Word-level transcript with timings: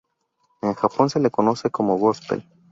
En 0.63 0.73
Japón 0.73 1.11
se 1.11 1.19
le 1.19 1.29
conoce 1.29 1.69
como 1.69 1.95
Gospel. 1.99 2.43